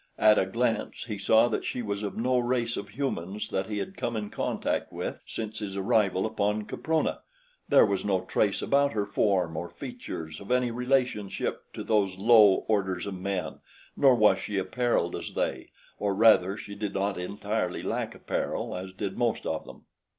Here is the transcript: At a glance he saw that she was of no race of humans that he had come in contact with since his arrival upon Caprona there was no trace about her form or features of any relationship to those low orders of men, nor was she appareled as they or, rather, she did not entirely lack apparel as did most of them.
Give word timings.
At 0.17 0.39
a 0.39 0.47
glance 0.47 1.03
he 1.03 1.19
saw 1.19 1.47
that 1.49 1.63
she 1.63 1.83
was 1.83 2.01
of 2.01 2.17
no 2.17 2.39
race 2.39 2.75
of 2.75 2.89
humans 2.89 3.49
that 3.49 3.67
he 3.67 3.77
had 3.77 3.95
come 3.95 4.15
in 4.15 4.31
contact 4.31 4.91
with 4.91 5.21
since 5.27 5.59
his 5.59 5.77
arrival 5.77 6.25
upon 6.25 6.65
Caprona 6.65 7.19
there 7.69 7.85
was 7.85 8.03
no 8.03 8.21
trace 8.21 8.63
about 8.63 8.93
her 8.93 9.05
form 9.05 9.55
or 9.55 9.69
features 9.69 10.41
of 10.41 10.49
any 10.49 10.71
relationship 10.71 11.71
to 11.73 11.83
those 11.83 12.17
low 12.17 12.65
orders 12.67 13.05
of 13.05 13.13
men, 13.13 13.59
nor 13.95 14.15
was 14.15 14.39
she 14.39 14.57
appareled 14.57 15.15
as 15.15 15.35
they 15.35 15.69
or, 15.99 16.15
rather, 16.15 16.57
she 16.57 16.73
did 16.73 16.95
not 16.95 17.19
entirely 17.19 17.83
lack 17.83 18.15
apparel 18.15 18.75
as 18.75 18.93
did 18.93 19.19
most 19.19 19.45
of 19.45 19.65
them. 19.65 19.85